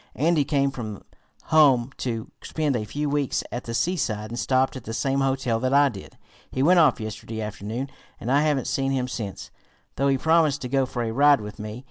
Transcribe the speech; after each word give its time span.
Andy 0.15 0.43
came 0.43 0.71
from 0.71 1.03
home 1.53 1.91
to 1.97 2.31
spend 2.43 2.75
a 2.75 2.85
few 2.85 3.07
weeks 3.07 3.43
at 3.51 3.65
the 3.65 3.73
seaside, 3.75 4.31
and 4.31 4.39
stopped 4.39 4.75
at 4.75 4.85
the 4.85 4.95
same 4.95 5.19
hotel 5.19 5.59
that 5.59 5.75
I 5.75 5.89
did. 5.89 6.17
He 6.49 6.63
went 6.63 6.79
off 6.79 6.99
yesterday 6.99 7.39
afternoon, 7.39 7.87
and 8.19 8.31
I 8.31 8.41
haven't 8.41 8.65
seen 8.65 8.91
him 8.93 9.07
since, 9.07 9.51
though 9.97 10.07
he 10.07 10.17
promised 10.17 10.61
to 10.63 10.67
go 10.67 10.87
for 10.87 11.03
a 11.03 11.11
ride 11.11 11.39
with 11.39 11.59
me. 11.59 11.79